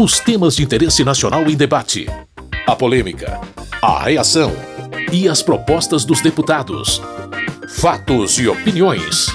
[0.00, 2.06] Os temas de interesse nacional em debate.
[2.64, 3.40] A polêmica.
[3.82, 4.52] A reação.
[5.12, 7.02] E as propostas dos deputados.
[7.68, 9.26] Fatos e opiniões.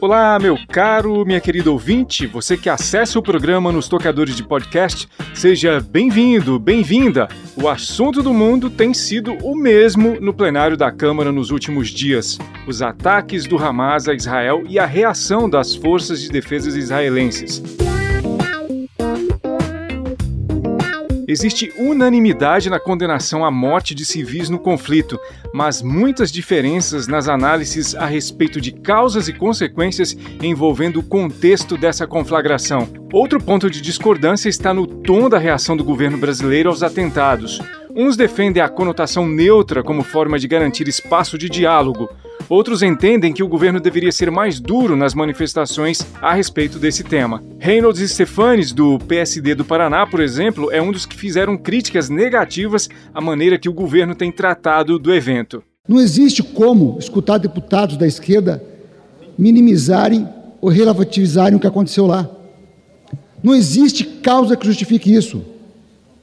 [0.00, 5.08] Olá, meu caro, minha querida ouvinte, você que acessa o programa nos tocadores de podcast,
[5.32, 7.28] seja bem-vindo, bem-vinda.
[7.54, 12.36] O assunto do mundo tem sido o mesmo no plenário da Câmara nos últimos dias:
[12.66, 17.62] os ataques do Hamas a Israel e a reação das forças de defesa israelenses.
[21.30, 25.16] Existe unanimidade na condenação à morte de civis no conflito,
[25.54, 32.04] mas muitas diferenças nas análises a respeito de causas e consequências envolvendo o contexto dessa
[32.04, 32.88] conflagração.
[33.12, 37.62] Outro ponto de discordância está no tom da reação do governo brasileiro aos atentados.
[37.94, 42.10] Uns defendem a conotação neutra como forma de garantir espaço de diálogo.
[42.50, 47.40] Outros entendem que o governo deveria ser mais duro nas manifestações a respeito desse tema.
[47.60, 52.88] Reynolds Stefanes, do PSD do Paraná, por exemplo, é um dos que fizeram críticas negativas
[53.14, 55.62] à maneira que o governo tem tratado do evento.
[55.88, 58.60] Não existe como escutar deputados da esquerda
[59.38, 60.28] minimizarem
[60.60, 62.28] ou relativizarem o que aconteceu lá.
[63.44, 65.40] Não existe causa que justifique isso.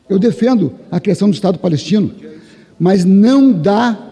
[0.10, 2.14] Eu defendo a criação do Estado palestino,
[2.78, 4.07] mas não dá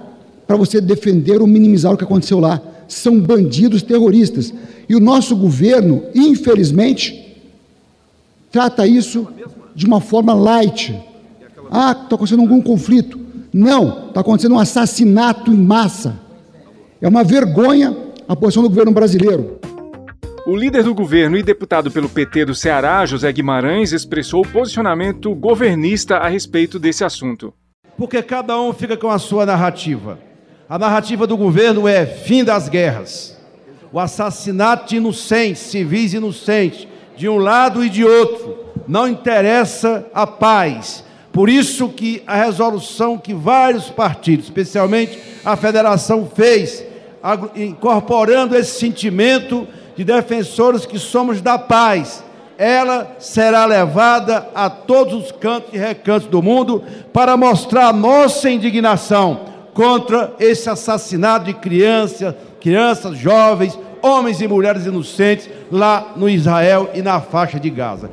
[0.48, 2.62] para você defender ou minimizar o que aconteceu lá.
[2.88, 4.54] São bandidos terroristas.
[4.88, 7.38] E o nosso governo, infelizmente,
[8.52, 9.28] trata isso
[9.76, 10.96] de uma forma light.
[11.72, 13.20] Ah, está acontecendo algum conflito.
[13.52, 16.20] Não, está acontecendo um assassinato em massa.
[17.02, 17.96] É uma vergonha
[18.28, 19.60] a posição do governo brasileiro.
[20.46, 25.34] O líder do governo e deputado pelo PT do Ceará, José Guimarães, expressou o posicionamento
[25.34, 27.54] governista a respeito desse assunto.
[27.98, 30.20] Porque cada um fica com a sua narrativa.
[30.68, 33.38] A narrativa do governo é fim das guerras,
[33.94, 38.66] o assassinato de inocentes, civis inocentes, de um lado e de outro.
[38.88, 41.04] Não interessa a paz.
[41.32, 46.84] Por isso que a resolução que vários partidos, especialmente a federação, fez,
[47.56, 52.24] incorporando esse sentimento de defensores que somos da paz,
[52.58, 58.50] ela será levada a todos os cantos e recantos do mundo para mostrar a nossa
[58.50, 66.90] indignação contra esse assassinato de crianças, crianças, jovens, homens e mulheres inocentes lá no Israel
[66.96, 68.10] e na faixa de Gaza.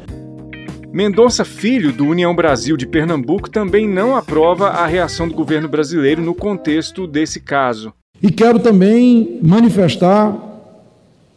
[0.92, 6.20] Mendonça Filho, do União Brasil de Pernambuco, também não aprova a reação do governo brasileiro
[6.20, 7.92] no contexto desse caso.
[8.20, 10.36] E quero também manifestar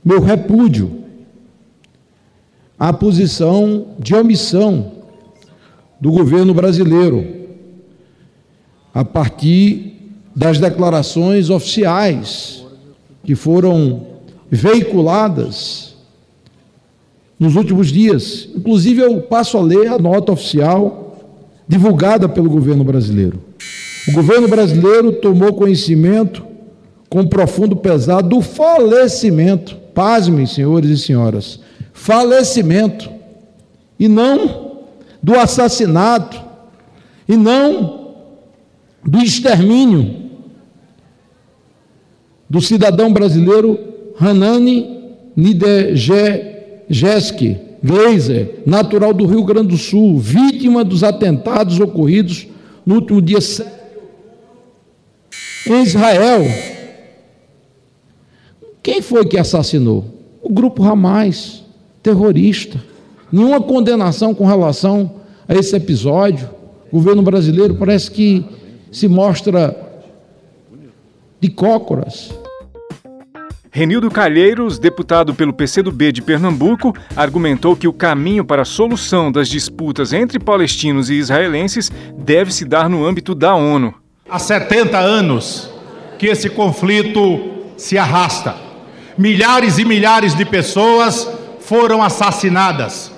[0.03, 1.03] meu repúdio
[2.79, 4.91] à posição de omissão
[6.01, 7.45] do governo brasileiro
[8.91, 9.94] a partir
[10.35, 12.65] das declarações oficiais
[13.23, 14.05] que foram
[14.51, 15.95] veiculadas
[17.39, 18.49] nos últimos dias.
[18.53, 21.25] Inclusive, eu passo a ler a nota oficial
[21.67, 23.41] divulgada pelo governo brasileiro.
[24.07, 26.45] O governo brasileiro tomou conhecimento
[27.09, 31.59] com profundo pesar do falecimento, pasmem, senhores e senhoras,
[31.93, 33.09] falecimento,
[33.97, 34.81] e não
[35.23, 36.39] do assassinato,
[37.27, 38.13] e não
[39.03, 40.24] do extermínio
[42.49, 43.77] do cidadão brasileiro
[44.19, 44.95] Hanani
[45.35, 46.77] Nidejeski
[47.83, 52.47] Gleiser, natural do Rio Grande do Sul, vítima dos atentados ocorridos
[52.85, 53.75] no último dia 7
[55.67, 56.41] em Israel.
[58.81, 60.05] Quem foi que assassinou?
[60.41, 61.63] O grupo Hamas,
[62.03, 62.81] terrorista.
[63.31, 65.11] Nenhuma condenação com relação
[65.47, 66.49] a esse episódio.
[66.91, 68.45] O governo brasileiro parece que
[68.91, 69.94] se mostra
[71.45, 72.33] de cócoras.
[73.69, 79.47] Renildo Calheiros, deputado pelo PCdoB de Pernambuco, argumentou que o caminho para a solução das
[79.47, 83.93] disputas entre palestinos e israelenses deve se dar no âmbito da ONU.
[84.27, 85.69] Há 70 anos
[86.17, 88.55] que esse conflito se arrasta.
[89.15, 91.29] Milhares e milhares de pessoas
[91.59, 93.11] foram assassinadas.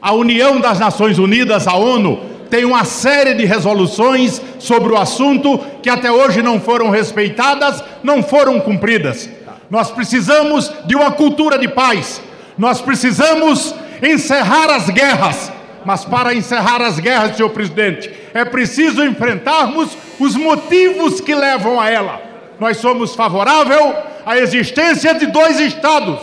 [0.00, 5.58] A União das Nações Unidas, a ONU, tem uma série de resoluções sobre o assunto
[5.80, 9.30] que até hoje não foram respeitadas, não foram cumpridas.
[9.70, 12.20] Nós precisamos de uma cultura de paz.
[12.58, 15.52] Nós precisamos encerrar as guerras.
[15.84, 21.88] Mas para encerrar as guerras, senhor presidente, é preciso enfrentarmos os motivos que levam a
[21.88, 22.20] ela.
[22.58, 23.94] Nós somos favorável
[24.26, 26.20] à existência de dois estados,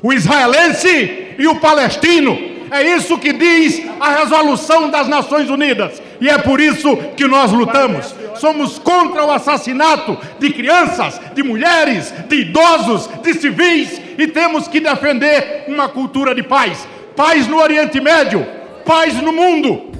[0.00, 6.00] o israelense e o palestino é isso que diz a resolução das Nações Unidas.
[6.20, 8.14] E é por isso que nós lutamos.
[8.36, 14.80] Somos contra o assassinato de crianças, de mulheres, de idosos, de civis e temos que
[14.80, 16.86] defender uma cultura de paz.
[17.16, 18.46] paz no Oriente Médio,
[18.84, 19.90] paz no mundo.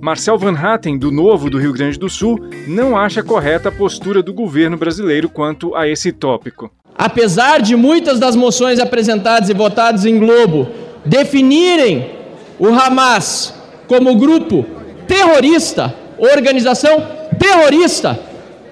[0.00, 4.22] Marcel Van Hatten, do Novo do Rio Grande do Sul, não acha correta a postura
[4.22, 6.70] do governo brasileiro quanto a esse tópico.
[6.96, 10.68] Apesar de muitas das moções apresentadas e votadas em Globo
[11.08, 12.10] definirem
[12.58, 13.54] o Hamas
[13.86, 14.64] como grupo
[15.06, 17.06] terrorista, organização
[17.38, 18.18] terrorista,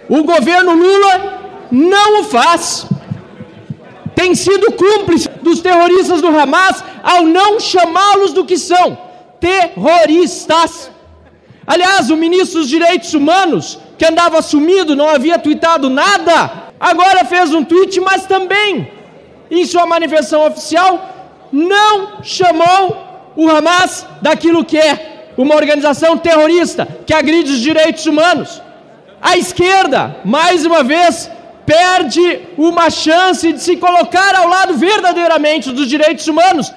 [0.09, 1.15] o governo Lula
[1.71, 2.87] não o faz.
[4.15, 8.99] Tem sido cúmplice dos terroristas do Hamas ao não chamá-los do que são
[9.41, 10.91] terroristas.
[11.67, 17.53] Aliás, o ministro dos Direitos Humanos, que andava sumido, não havia tweetado nada, agora fez
[17.53, 18.89] um tweet, mas também,
[19.51, 21.16] em sua manifestação oficial,
[21.53, 28.63] não chamou o Hamas daquilo que é uma organização terrorista que agride os direitos humanos.
[29.21, 31.31] A esquerda, mais uma vez,
[31.67, 36.73] perde uma chance de se colocar ao lado verdadeiramente dos direitos humanos.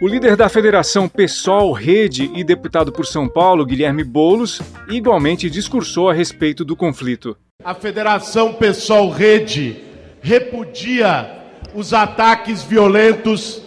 [0.00, 6.10] O líder da Federação PSOL Rede e deputado por São Paulo, Guilherme Bolos, igualmente discursou
[6.10, 7.36] a respeito do conflito.
[7.64, 9.80] A Federação PSOL Rede
[10.20, 11.41] repudia
[11.74, 13.62] os ataques violentos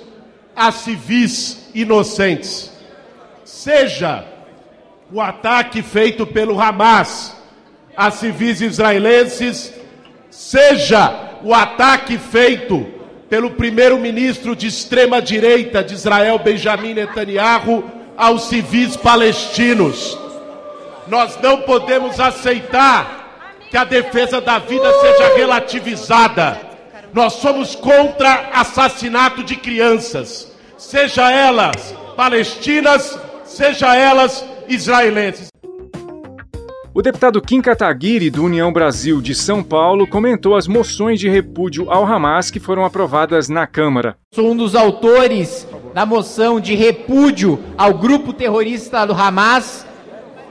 [0.55, 2.71] a civis inocentes.
[3.43, 4.25] Seja
[5.11, 7.35] o ataque feito pelo Hamas
[7.95, 9.73] a civis israelenses,
[10.29, 12.85] seja o ataque feito
[13.29, 17.83] pelo primeiro-ministro de extrema-direita de Israel, Benjamin Netanyahu,
[18.17, 20.17] aos civis palestinos.
[21.07, 26.74] Nós não podemos aceitar que a defesa da vida seja relativizada.
[27.15, 35.47] Nós somos contra assassinato de crianças, seja elas palestinas, seja elas israelenses.
[36.93, 41.89] O deputado Kim Kataguiri, do União Brasil de São Paulo, comentou as moções de repúdio
[41.89, 44.17] ao Hamas que foram aprovadas na Câmara.
[44.33, 49.87] Sou um dos autores da moção de repúdio ao grupo terrorista do Hamas.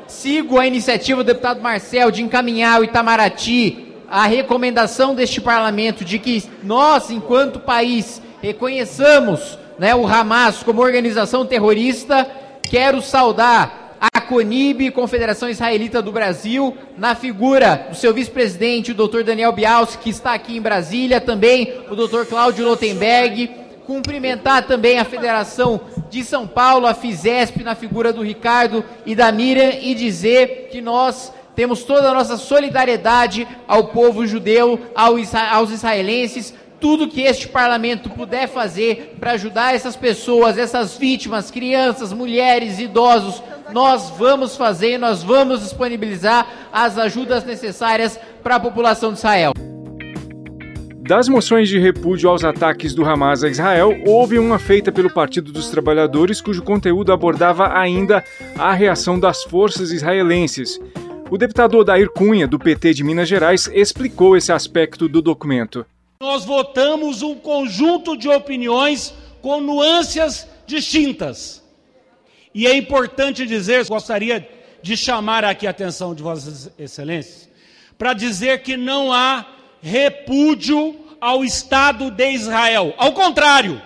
[0.07, 3.84] Sigo a iniciativa do deputado Marcel de encaminhar ao Itamaraty
[4.15, 11.45] a recomendação deste parlamento de que nós, enquanto país, reconheçamos né, o Hamas como organização
[11.45, 12.25] terrorista.
[12.63, 19.25] Quero saudar a CONIB, Confederação Israelita do Brasil, na figura do seu vice-presidente, o Dr.
[19.25, 22.25] Daniel Bialski, que está aqui em Brasília, também o Dr.
[22.29, 23.51] Cláudio Lotenberg,
[23.85, 29.33] cumprimentar também a Federação de São Paulo, a FISESP, na figura do Ricardo e da
[29.33, 36.55] Miriam, e dizer que nós temos toda a nossa solidariedade ao povo judeu, aos israelenses,
[36.81, 43.43] tudo que este parlamento puder fazer para ajudar essas pessoas, essas vítimas, crianças, mulheres, idosos,
[43.73, 49.53] nós vamos fazer, nós vamos disponibilizar as ajudas necessárias para a população de Israel.
[51.07, 55.53] Das moções de repúdio aos ataques do Hamas a Israel, houve uma feita pelo Partido
[55.53, 58.25] dos Trabalhadores cujo conteúdo abordava ainda
[58.59, 60.81] a reação das forças israelenses.
[61.35, 65.85] O deputado Odair Cunha, do PT de Minas Gerais, explicou esse aspecto do documento.
[66.21, 71.61] Nós votamos um conjunto de opiniões com nuances distintas.
[72.55, 74.49] E é importante dizer, gostaria
[74.81, 77.49] de chamar aqui a atenção de Vossas Excelências,
[77.99, 79.45] para dizer que não há
[79.83, 82.95] repúdio ao Estado de Israel.
[82.97, 83.83] Ao contrário,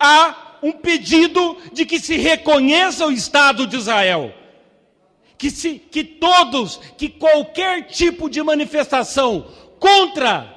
[0.00, 4.34] há um pedido de que se reconheça o Estado de Israel.
[5.42, 9.44] Que, se, que todos, que qualquer tipo de manifestação
[9.80, 10.54] contra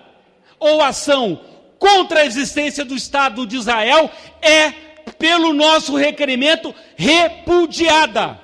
[0.60, 1.42] ou ação
[1.80, 4.12] contra a existência do Estado de Israel
[4.44, 4.70] é
[5.18, 8.40] pelo nosso requerimento, repudiada.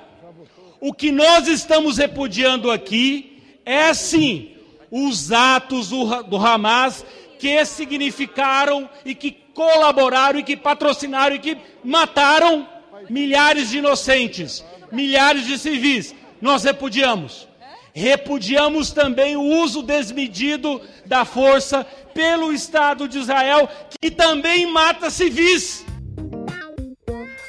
[0.80, 4.50] O que nós estamos repudiando aqui é sim
[4.90, 7.06] os atos do, do Hamas
[7.38, 12.66] que significaram e que colaboraram e que patrocinaram e que mataram
[13.08, 16.12] milhares de inocentes, milhares de civis.
[16.42, 17.48] Nós repudiamos.
[17.94, 23.68] Repudiamos também o uso desmedido da força pelo Estado de Israel,
[24.00, 25.86] que também mata civis.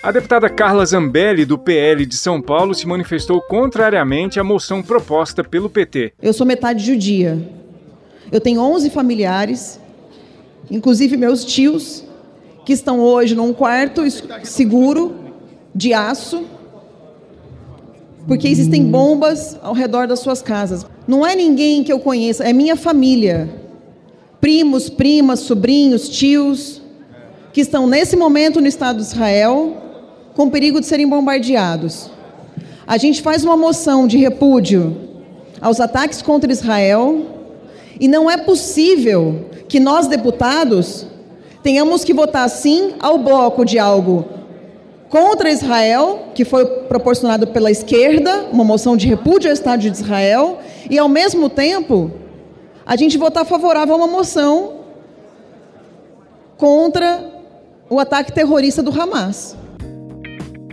[0.03, 5.43] A deputada Carla Zambelli, do PL de São Paulo, se manifestou contrariamente à moção proposta
[5.43, 6.13] pelo PT.
[6.21, 7.41] Eu sou metade judia.
[8.31, 9.79] Eu tenho 11 familiares,
[10.69, 12.03] inclusive meus tios,
[12.63, 14.03] que estão hoje num quarto
[14.43, 15.15] seguro
[15.73, 16.45] de aço,
[18.27, 20.85] porque existem bombas ao redor das suas casas.
[21.07, 23.49] Não é ninguém que eu conheça, é minha família.
[24.39, 26.81] Primos, primas, sobrinhos, tios,
[27.51, 29.77] que estão nesse momento no Estado de Israel
[30.33, 32.09] com perigo de serem bombardeados.
[32.87, 34.97] A gente faz uma moção de repúdio
[35.61, 37.25] aos ataques contra Israel
[37.99, 41.05] e não é possível que nós, deputados,
[41.61, 44.25] tenhamos que votar sim ao bloco de algo
[45.13, 50.59] contra Israel, que foi proporcionado pela esquerda, uma moção de repúdio ao Estado de Israel,
[50.89, 52.11] e ao mesmo tempo
[52.83, 54.79] a gente votar favorável a uma moção
[56.57, 57.31] contra
[57.87, 59.55] o ataque terrorista do Hamas.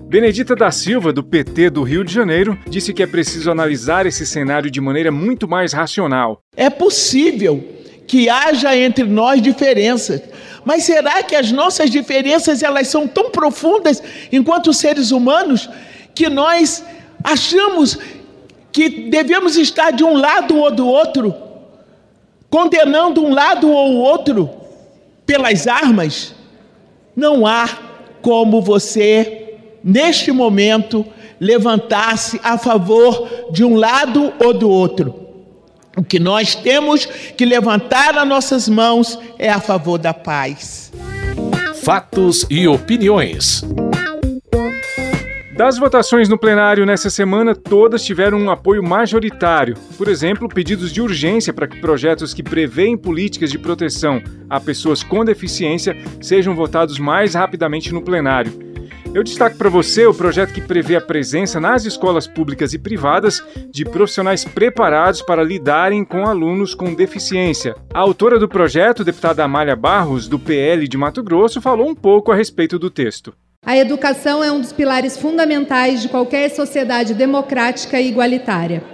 [0.05, 4.25] Benedita da Silva, do PT do Rio de Janeiro, disse que é preciso analisar esse
[4.25, 6.41] cenário de maneira muito mais racional.
[6.57, 7.63] É possível
[8.11, 10.21] que haja entre nós diferenças,
[10.65, 14.03] mas será que as nossas diferenças elas são tão profundas
[14.33, 15.71] enquanto seres humanos
[16.13, 16.85] que nós
[17.23, 17.97] achamos
[18.73, 21.33] que devemos estar de um lado ou do outro,
[22.51, 24.51] condenando um lado ou outro
[25.25, 26.35] pelas armas?
[27.15, 27.69] Não há
[28.21, 31.07] como você neste momento,
[31.39, 35.20] levantar-se a favor de um lado ou do outro.
[35.97, 40.93] O que nós temos que levantar as nossas mãos é a favor da paz.
[41.83, 43.65] Fatos e opiniões.
[45.57, 49.75] Das votações no plenário nessa semana, todas tiveram um apoio majoritário.
[49.99, 55.03] Por exemplo, pedidos de urgência para que projetos que prevêem políticas de proteção a pessoas
[55.03, 58.70] com deficiência sejam votados mais rapidamente no plenário.
[59.13, 63.43] Eu destaco para você o projeto que prevê a presença nas escolas públicas e privadas
[63.69, 67.75] de profissionais preparados para lidarem com alunos com deficiência.
[67.93, 72.31] A autora do projeto, deputada Amália Barros, do PL de Mato Grosso, falou um pouco
[72.31, 73.35] a respeito do texto.
[73.67, 78.85] A educação é um dos pilares fundamentais de qualquer sociedade democrática e igualitária.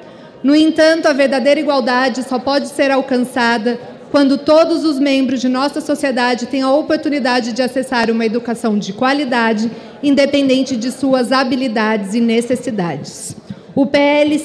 [0.42, 3.78] No entanto, a verdadeira igualdade só pode ser alcançada
[4.16, 8.94] quando todos os membros de nossa sociedade têm a oportunidade de acessar uma educação de
[8.94, 9.70] qualidade,
[10.02, 13.36] independente de suas habilidades e necessidades.
[13.74, 14.38] O PL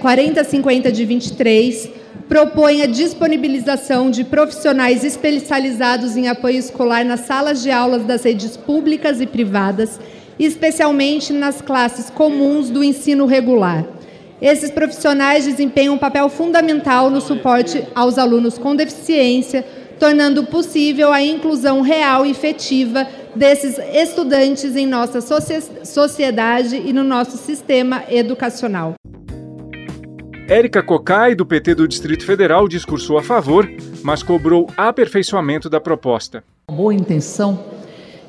[0.00, 1.90] 4050 de 23
[2.28, 8.56] propõe a disponibilização de profissionais especializados em apoio escolar nas salas de aulas das redes
[8.56, 9.98] públicas e privadas,
[10.38, 13.95] especialmente nas classes comuns do ensino regular
[14.40, 19.64] esses profissionais desempenham um papel fundamental no suporte aos alunos com deficiência,
[19.98, 25.20] tornando possível a inclusão real e efetiva desses estudantes em nossa
[25.84, 28.94] sociedade e no nosso sistema educacional.
[30.48, 33.68] Érica Cocai, do PT do Distrito Federal, discursou a favor,
[34.02, 36.44] mas cobrou aperfeiçoamento da proposta.
[36.70, 37.64] Boa intenção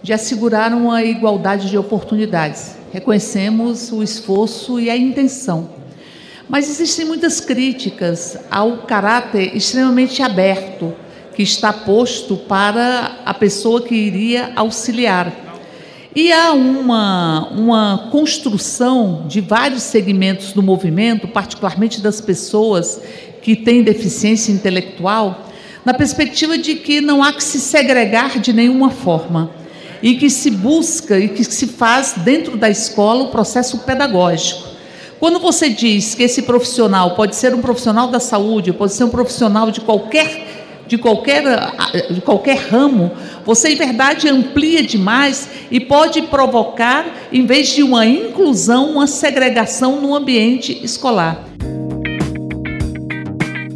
[0.02, 2.78] de assegurar uma igualdade de oportunidades.
[2.92, 5.78] Reconhecemos o esforço e a intenção
[6.50, 10.94] mas existem muitas críticas ao caráter extremamente aberto
[11.36, 15.32] que está posto para a pessoa que iria auxiliar.
[16.16, 23.00] E há uma, uma construção de vários segmentos do movimento, particularmente das pessoas
[23.42, 25.48] que têm deficiência intelectual,
[25.86, 29.52] na perspectiva de que não há que se segregar de nenhuma forma
[30.02, 34.77] e que se busca e que se faz dentro da escola o processo pedagógico.
[35.20, 39.10] Quando você diz que esse profissional pode ser um profissional da saúde, pode ser um
[39.10, 40.56] profissional de qualquer
[40.88, 41.44] de qualquer,
[42.10, 43.12] de qualquer ramo,
[43.46, 50.00] você em verdade amplia demais e pode provocar, em vez de uma inclusão, uma segregação
[50.00, 51.44] no ambiente escolar.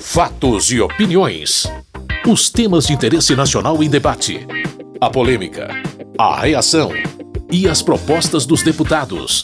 [0.00, 1.70] Fatos e opiniões.
[2.26, 4.46] Os temas de interesse nacional em debate.
[4.98, 5.68] A polêmica,
[6.18, 6.90] a reação
[7.50, 9.42] e as propostas dos deputados.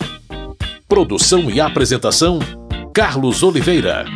[0.88, 2.38] Produção e apresentação:
[2.94, 4.06] Carlos Oliveira.